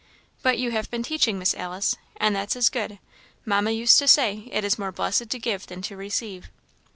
[0.41, 2.97] "But you have been teaching, Miss Alice, and that's as good.
[3.45, 6.49] Mamma used to say, 'It is more blessed to give than to receive.'